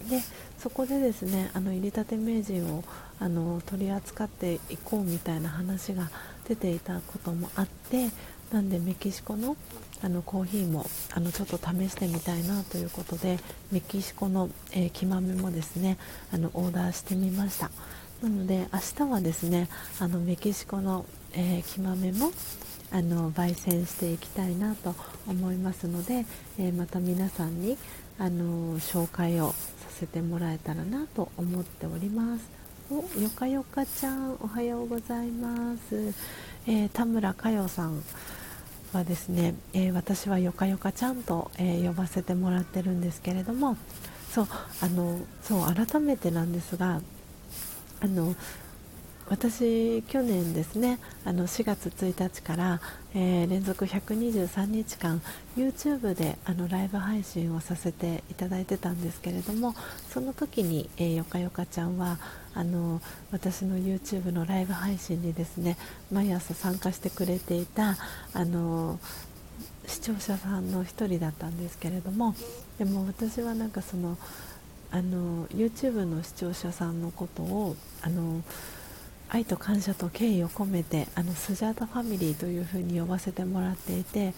[0.08, 0.22] で
[0.58, 2.84] そこでですねあの入りたて名人を
[3.20, 6.10] あの取り扱っていこうみたいな話が
[6.48, 8.10] 出ていたこともあって
[8.52, 9.56] なんでメキシコの
[10.02, 13.38] あのコーヒーもあのちょっと試してみたいなということで
[13.70, 15.98] メキシコの、えー、木豆もですね
[16.32, 17.70] あのオーダーしてみました。
[18.24, 19.70] なので明日はですね
[20.00, 22.32] あのメキシコの、えー、木豆も
[22.92, 24.96] あの焙煎していきたいなと
[25.28, 26.26] 思いますので、
[26.58, 27.78] えー、また皆さんに
[28.18, 29.56] あの紹介をさ
[29.90, 32.60] せてもらえたらなと思っております。
[32.92, 36.12] およかよかちゃんおはようございます、
[36.66, 38.02] えー、田村佳代さん
[38.94, 43.78] はですね、えー、私はよかよかちゃんと、えー、呼ばせてもらってるんですけれども
[44.32, 44.48] そう
[44.82, 47.00] あのそう改めてなんですが
[48.02, 48.34] あの
[49.30, 52.82] 私、去年ですねあの4月1日から、
[53.14, 55.22] えー、連続123日間
[55.56, 59.76] YouTube であのライブ配信をさせていただいてたんですけれども
[60.10, 62.18] その時に、えー、よかよかちゃんは
[62.56, 63.02] あの
[63.32, 65.78] 私の YouTube のライブ配信にですね
[66.12, 67.98] 毎朝参加してくれていた
[68.34, 69.00] あの
[69.86, 72.34] 視聴者さんの1人だったんですけれども
[72.80, 74.18] でも私はなんかその
[74.92, 78.42] あの YouTube の視聴者さんのことをあの
[79.30, 84.34] 愛と感謝と敬意を込めてあのスジャータファミリーというふうに呼ばせてもらっていて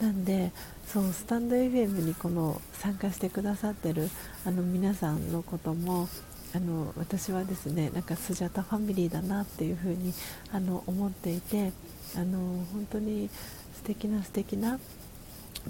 [0.00, 0.52] なんで
[0.86, 4.10] そうスタンド FM にこの参加してくださってる
[4.44, 6.08] あの皆さんのことも
[6.54, 10.12] あの私はですねなんかスジャタファミリーだなっていうふうに
[10.52, 11.72] あの思っていて
[12.14, 12.38] あの
[12.72, 13.30] 本当に
[13.74, 14.78] 素敵な素敵な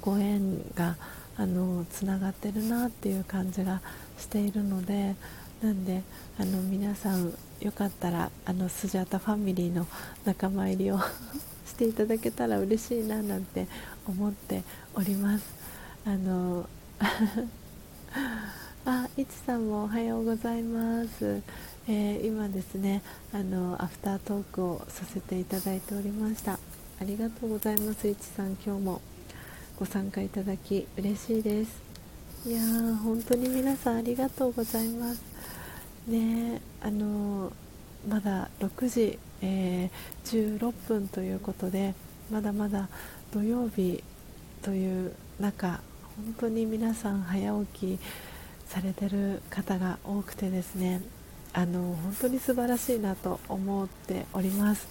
[0.01, 0.97] ご縁が
[1.37, 3.81] あのつながってるなっていう感じが
[4.19, 5.15] しているので
[5.63, 6.03] なんで
[6.39, 9.86] あの皆さんよかったらあのスジャタファミリーの
[10.24, 10.98] 仲間入りを
[11.66, 13.66] していただけたら嬉しいななんて
[14.06, 14.62] 思って
[14.94, 15.44] おります。
[16.05, 16.68] あの
[18.86, 21.40] あいちさんもおはようございます、
[21.89, 23.02] えー、今ですね
[23.32, 26.59] あのアフタートークをさせていただいておりました。
[27.01, 29.01] ありがとうございますいちさん今日も。
[29.76, 31.82] ご参加いただき嬉しいです。
[32.47, 35.34] いやー本当に皆さんありがとうございます。
[36.06, 37.52] ねあの
[38.09, 41.94] まだ6時えー、16分ということで
[42.31, 42.89] まだまだ
[43.31, 44.02] 土曜日
[44.62, 45.82] という中
[46.16, 47.98] 本当に皆さん早起き
[48.66, 51.02] されてる方が多くてですね
[51.52, 54.89] あの本当に素晴らしいなと思っております。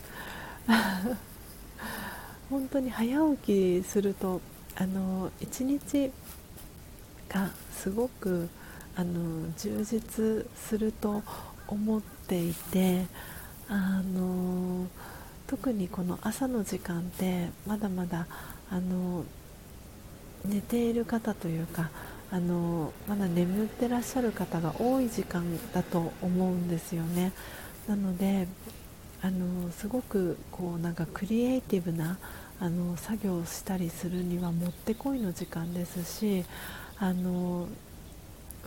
[2.50, 4.40] 本当に早起きすると
[4.76, 6.12] あの一日
[7.28, 8.48] がすごく
[8.96, 11.24] あの充実すると
[11.68, 13.06] 思っていて
[13.70, 14.88] あの
[15.48, 18.28] 特にこの朝の時間ってまだまだ
[18.70, 19.24] あの
[20.46, 21.90] 寝ている方というか
[22.32, 25.44] あのまだ眠ってらっしゃる方が多い時間
[25.74, 27.32] だと思うんですよね。
[27.88, 28.48] なので
[29.22, 32.18] あのすごくこうなんかクリエイティブな
[32.60, 36.44] あの作業をしたりするにはもってこいの時間ですし
[36.98, 37.68] あの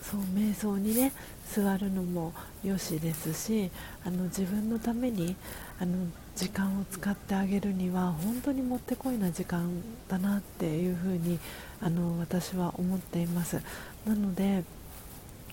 [0.02, 1.12] そう瞑想にね
[1.52, 2.32] 座るのも
[2.64, 3.70] よしですし
[4.04, 5.36] あの自分のために
[5.80, 11.38] あの時間を使ってあげるには本当にもってこいな時間だなっていうふうに
[11.80, 13.60] あの私は思っています。
[14.06, 14.64] なので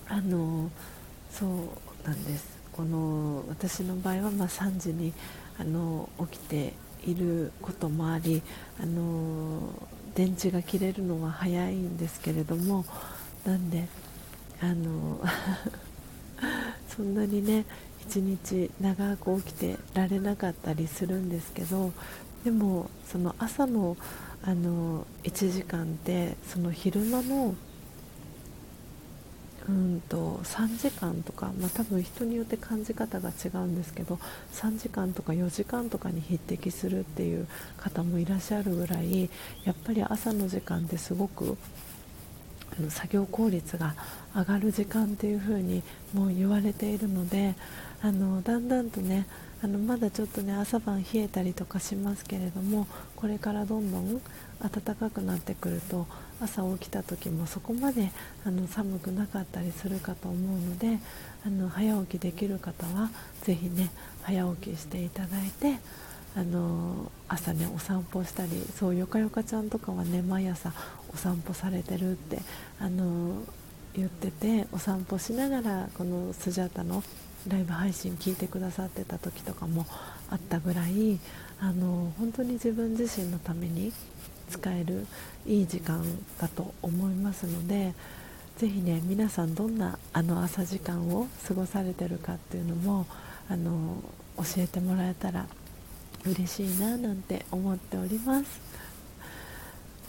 [0.08, 0.70] あの
[1.30, 2.54] そうなんです。
[2.72, 5.12] この私の場合はま3時に
[5.58, 6.72] あの起きて
[7.06, 8.42] いることもあり
[8.82, 9.70] あの
[10.14, 12.84] 電池が切れるのは早いんですけれども
[13.44, 13.88] なんで
[14.60, 15.20] あの
[16.88, 17.64] そんなにね
[18.00, 21.92] 一日長く起きてられなかったりするんですけど
[22.44, 23.96] でもその朝の
[24.42, 27.54] あの1時間ってその昼間の
[29.66, 34.18] うんと3時間とか、まあ、多分人によって感じ方が違うんですけど
[34.52, 37.46] 3時間とか4時間とかに匹敵するっていう
[37.78, 39.30] 方もいらっしゃるぐらい
[39.64, 41.56] やっぱり朝の時間ってすごく
[42.78, 43.94] あの作業効率が
[44.34, 45.82] 上がる時間っていう風に
[46.12, 47.54] もう言われているので
[48.02, 49.26] あのだんだんとね
[49.62, 52.86] あのまだちょっとね朝晩冷えたりとかしますけれども
[53.16, 54.20] これからどんどん
[54.60, 56.06] 暖かくなってくると
[56.40, 58.10] 朝起きた時もそこまで
[58.44, 60.98] あの寒くなかったりするかと思うので
[61.46, 63.10] あの早起きできる方は
[63.42, 63.90] 是非ね
[64.22, 65.78] 早起きしていただいて
[66.36, 70.72] あの朝ねお散歩したりそうよかよかちゃんとかはね毎朝
[71.12, 72.38] お散歩されてるって
[72.80, 73.42] あの
[73.94, 77.02] 言っててお散歩しながらこのスジャータの
[77.48, 79.86] ライブ配信聞いてくださってた時とかも
[80.30, 81.18] あったぐらい
[81.60, 83.92] あの本当に自分自身のために
[84.50, 85.06] 使える
[85.46, 86.02] いい時間
[86.40, 87.94] だと思いますので
[88.56, 93.06] ぜひね皆さんどんなあの朝時間を過ごされてるかっていうのも
[93.48, 94.02] あの
[94.36, 95.46] 教えてもらえたら
[96.26, 98.73] 嬉しいななんて思っております。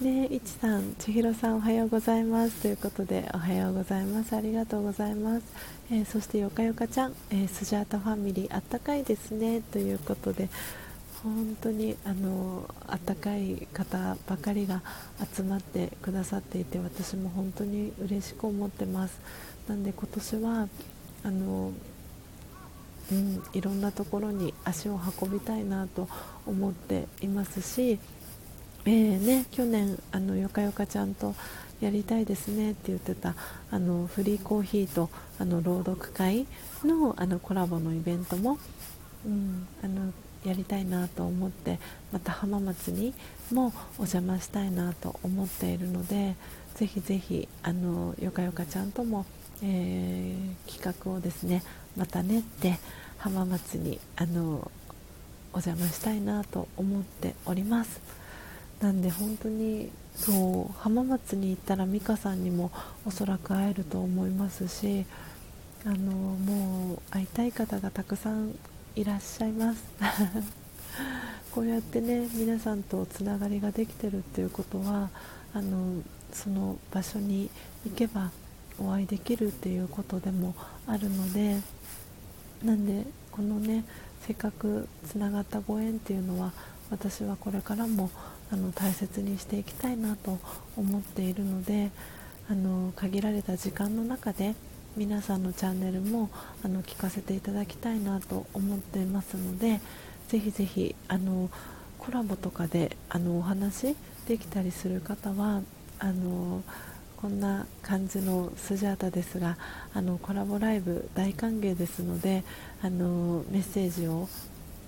[0.01, 2.61] ねいちさん千尋さんおはようございます。
[2.61, 4.35] ということでおはようございます。
[4.35, 5.45] ありがとうございます、
[5.89, 9.61] えー、そしてよかよかちゃん、えー、スジャータファミリーあったかいですね。
[9.61, 10.49] ということで
[11.23, 14.83] 本当にあのあったかい方ばかりが
[15.33, 19.17] 集まってくださっていて私も本当に嬉しく思ってます。
[19.69, 20.67] なんで今年は
[21.23, 21.71] あの
[23.11, 26.09] うん、いろんなところに足を運びたいなと
[26.47, 27.99] 思っていますし、
[28.87, 31.33] えーね、去年あのよかよかちゃんと
[31.81, 33.33] やりたいですねって言ってた
[33.71, 35.09] あのフリーコーヒーと
[35.39, 36.45] あの朗読会
[36.83, 38.59] のあのコラボのイベントも、
[39.25, 40.13] うん、あの
[40.45, 41.79] やりたいなと思って
[42.11, 43.15] また浜松に
[43.51, 46.35] もお邪魔したいなと思っているので
[46.75, 49.25] ぜひぜひあのよかよかちゃんとも、
[49.63, 51.63] えー、企画をですね
[51.97, 52.77] また練って
[53.17, 54.69] 浜松にあの
[55.53, 58.04] お邪魔したいなと思っております。
[58.81, 62.71] なんで本当にそう浜松に行ったら美香さんにも
[63.05, 65.05] おそらく会えると思いますし
[65.85, 68.55] あのもう会いたい方がたくさん
[68.95, 69.83] いらっしゃいます。
[71.51, 75.09] こうやってね皆さんとつながりができてるっていうことは
[75.53, 76.01] あの
[76.33, 77.49] その場所に
[77.85, 78.31] 行けば
[78.79, 80.53] お会いできるっていうことでも
[80.85, 81.61] あるので
[82.63, 83.85] なんでこのね
[84.25, 86.51] せっかくつながったご縁っていうのは
[86.89, 88.09] 私はこれからも
[88.51, 90.39] あの大切にしていきたいなと
[90.77, 91.91] 思っているので
[92.49, 94.55] あの限られた時間の中で
[94.95, 96.29] 皆さんのチャンネルも
[96.63, 99.81] あの聞かせていただきたいなと思っていますので
[100.29, 101.49] ぜひぜひあの
[101.99, 103.95] コラボとかであのお話
[104.27, 105.61] できたりする方は
[105.99, 106.63] あの
[107.17, 109.57] こんな感じのスジャータですが
[109.93, 112.43] あのコラボライブ大歓迎ですので
[112.83, 114.29] あのメッセージを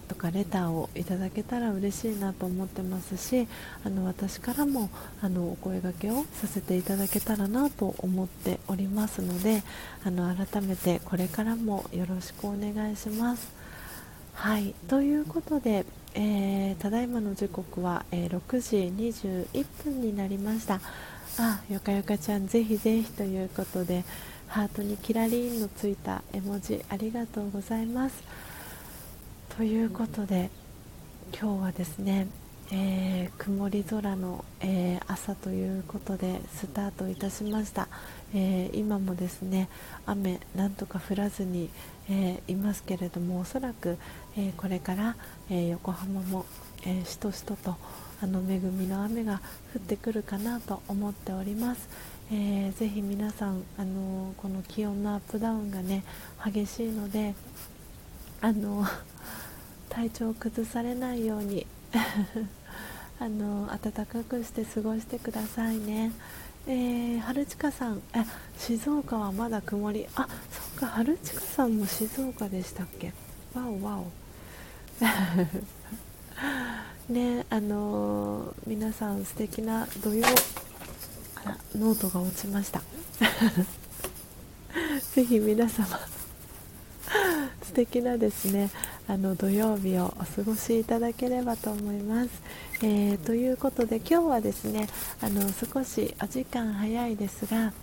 [0.07, 3.47] とかレターをいただけたら嬉しいなと思ってますし
[3.84, 4.89] あの私からも
[5.21, 9.63] あのお声がけをさせていただけたらなと思っておりますので
[10.03, 13.51] あの改めてこれからもよろしくお願いします。
[14.34, 14.75] はい。
[14.88, 18.77] ということで、えー、ただいまの時刻は、えー、6時
[19.51, 20.79] 21分になりました。
[21.39, 24.03] あよかよかちゃんぜひぜひということで
[24.47, 28.23] ハートにキラリーンのついた絵文字ありがとうございます。
[29.57, 30.51] ということで
[31.34, 32.27] 今日はですね、
[32.71, 37.88] えー、曇り空の、えー、朝ということでスタートいたしました、
[38.35, 39.67] えー、今もですね
[40.05, 41.71] 雨なんとか降らずに、
[42.07, 43.97] えいますけれどもおそらく、
[44.38, 45.15] えこれから、
[45.49, 46.45] え横浜も、
[46.85, 47.75] えしとしとと
[48.21, 49.41] あの恵みの雨が
[49.73, 51.89] 降ってくるかなと思っております、
[52.31, 56.03] えー、ぜひ皆さん、あのこの気温のアップダウンがね
[56.45, 57.34] 激しいので
[58.39, 58.85] あの
[59.97, 61.65] 体調を崩されないように
[63.19, 66.11] あの暖かくして過ごしてくださいね。
[66.67, 68.23] えー、春近さんえ
[68.59, 70.05] 静岡はまだ曇り。
[70.13, 73.11] あそっか春近さんも静岡でしたっけ？
[73.55, 74.11] わおわお。
[77.11, 80.27] ねあのー、皆さん素敵な土曜
[81.43, 82.83] あらノートが落ちました。
[85.15, 85.87] ぜひ皆様
[87.68, 88.69] 素敵なですね
[89.10, 92.30] あの土曜日をお過ごしいただければと思います。
[92.81, 94.88] えー、ということで今日はですね
[95.22, 97.73] あの少しお時間早いですが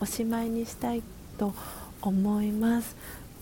[0.00, 1.02] おしまいにしたい
[1.38, 1.54] と
[2.02, 2.96] 思います。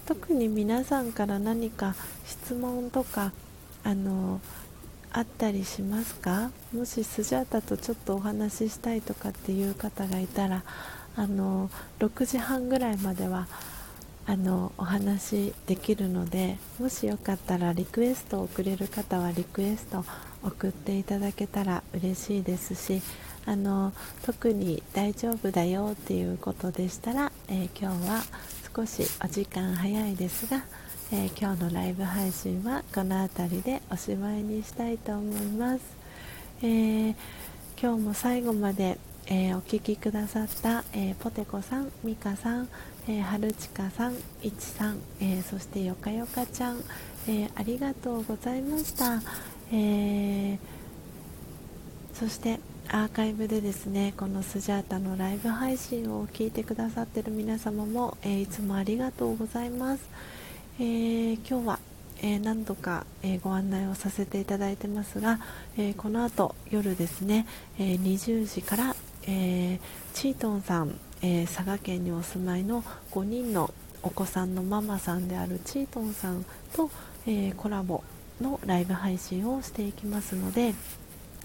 [0.04, 1.96] 特に皆さんから何か
[2.26, 3.32] 質問とか
[3.82, 4.40] あの
[5.10, 6.50] あったりしますか？
[6.74, 10.64] もしスジャータとちょっとお話ししたいとかっていう方がいたら
[11.16, 13.48] あの6時半ぐらいまでは
[14.28, 20.04] あのお話できるのでもしよかったらリクエストをくれる方はリクエスト
[20.42, 23.02] 送っていただけたら嬉しいですし
[23.46, 23.92] あの
[24.24, 28.22] 特に大丈夫だよっていうことでしたら、えー、今日は
[28.74, 30.64] 少しお時間早いですが、
[31.12, 35.82] えー、今日のライブ配信はこの辺りでおしまいにしたいと思います、
[36.62, 37.14] えー、
[37.80, 38.98] 今日も最後まで
[39.28, 42.68] え、お聴きくださった、え、ポテコさん、ミカさん、
[43.08, 46.80] えー、はるちかさん、いちさん、えそしてよかよかちゃん、
[47.28, 49.22] えありがとうございました、
[49.72, 50.58] え
[52.12, 52.58] そして
[52.88, 60.02] アーカイブでですねこのスジャータのライブ配信を聞いてくださっている皆様も、えいつもありがとうございます、
[60.80, 61.78] え今日は
[62.22, 65.38] えー、何度か、えー、ご案内をさせていただいてますが、
[65.76, 67.46] えー、この後夜ですね、
[67.78, 68.96] え20時から、
[69.28, 69.78] え、
[70.14, 73.72] チートンさん、えー、佐賀県にお住まいの5人の
[74.02, 76.44] お子さんのママさんであるチートンさん
[76.74, 76.90] と、
[77.26, 78.04] えー、コラボ
[78.40, 80.74] のライブ配信をしていきますので、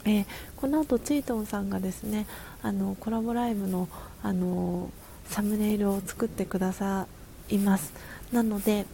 [0.05, 0.25] え
[0.57, 2.27] この後チートンさんがですね
[2.61, 3.87] あのコラボライブの
[4.23, 4.89] あの
[5.29, 7.07] サムネイルを作ってくださ
[7.49, 7.93] います。
[8.31, 8.85] なので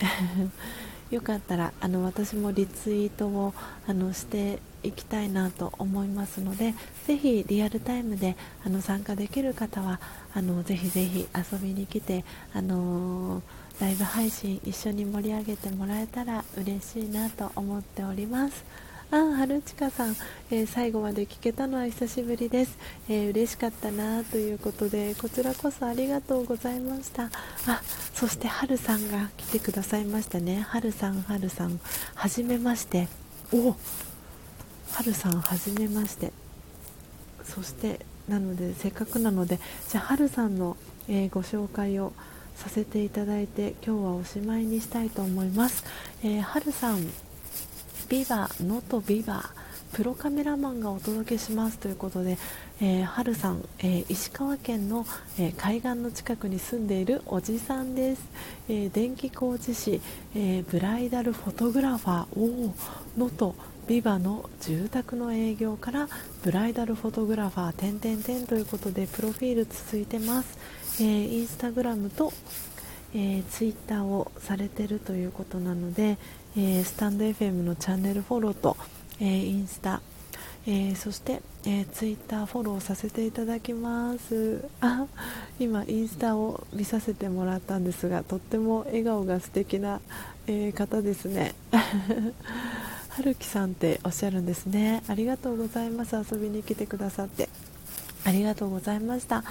[1.10, 3.54] よかったらあの私もリツイートを
[3.86, 6.74] あのしていきたいなと思いますので
[7.06, 10.00] ぜひリアルタイムであの参加できる方は
[10.34, 12.24] あのぜひぜひ遊びに来て、
[12.54, 13.42] あのー、
[13.80, 18.64] ライブ配信一緒に盛り上げてもらえたら嬉しいなと思っております。
[19.12, 20.16] あ、はるちかさん、
[20.52, 22.78] えー、最後まで聞けたのは久しぶりです。
[23.08, 27.24] えー、嬉しかったなということで、こちらこそありがとうございました。
[27.66, 27.82] あ、
[28.14, 30.60] そしてはるさんが来てくださいましたね。
[30.60, 31.80] はるさん、はるさん、
[32.14, 33.08] はじめまして。
[33.52, 33.74] お
[34.92, 36.32] はるさん、はじめまして。
[37.44, 39.58] そしてなのでせっかくなので
[39.88, 40.76] じゃあはるさんの、
[41.08, 42.12] えー、ご紹介を
[42.54, 45.84] させていただいて今日はおしまいにしたいと思います、
[46.22, 47.00] えー、はるさん
[48.08, 49.50] ビバノートビバ
[49.92, 51.78] プロカメラマンがお届けします。
[51.78, 52.38] ということで、
[52.80, 55.04] えー、はるさん、えー、石川県の、
[55.36, 58.22] えー、海岸の近くに住んでいるおじさんです、
[58.68, 60.00] えー、電気工事士、
[60.36, 62.72] えブライダルフォトグラファーお
[63.18, 63.52] 能登
[63.90, 66.08] ビバの住宅の営業から
[66.44, 70.58] ブライダルフォトグラファー点々点ということでプロフィール続いてます、
[71.00, 72.32] えー、インスタグラムと、
[73.16, 76.18] えー、ツイッターをされてるということなので、
[76.56, 78.76] えー、スタンド FM のチャンネルフォローと、
[79.18, 80.02] え、インスタ、
[80.68, 84.68] え、そして、えー、ツイッターフォローさせていただきます。
[84.80, 85.08] あ
[85.58, 90.00] 今インスタを見させてもらったんですがとっても笑顔が素敵な、
[90.46, 91.56] え方ですね。
[93.10, 95.02] 春樹さんっておっしゃるんですね。
[95.08, 96.16] ありがとうございます。
[96.16, 97.48] 遊びに来てくださって。
[98.24, 99.42] ありがとうございました。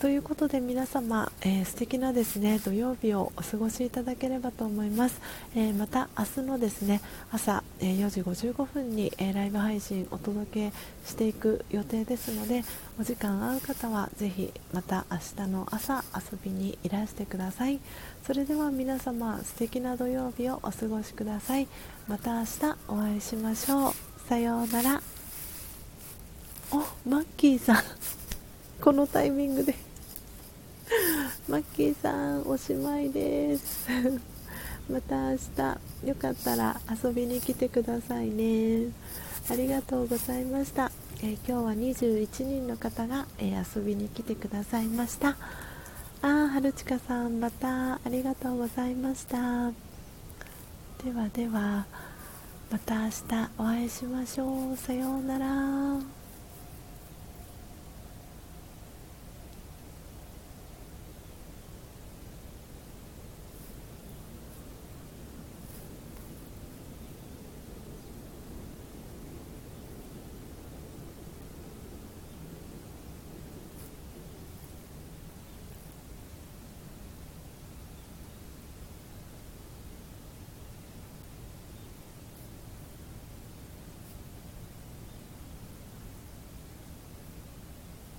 [0.00, 5.20] ということで皆様、えー、素敵なですね土曜日をお過ごしいただければと思います、
[5.56, 7.00] えー、また明日のですね
[7.32, 10.72] 朝、えー、4時55分に、えライブ配信お届け
[11.04, 12.62] していく予定ですので
[13.00, 17.80] お時間合う方はぜひまた明日の朝遊びにいらしてください。
[18.24, 21.66] それでは皆様素敵な土曜日をお過ごしください。
[22.08, 22.48] また明日
[22.88, 23.92] お会いしましょう。
[24.26, 25.02] さようなら。
[26.72, 26.76] お
[27.06, 27.82] マッキーさん。
[28.80, 29.74] このタイミングで。
[31.48, 33.88] マッキーさんおしまいです。
[34.88, 38.86] また明日よかったら遊びに来てくださいね。
[39.50, 40.90] ありがとうございました、
[41.20, 45.36] えー、今日は21人の方が、えー、遊びに来てくださいました。
[46.22, 49.87] あーはるちかさんまたありがとうございました。
[51.04, 51.86] ではでは
[52.70, 54.76] また明日お会いしましょう。
[54.76, 56.17] さようなら。